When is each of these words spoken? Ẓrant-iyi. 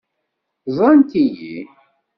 Ẓrant-iyi. 0.75 1.57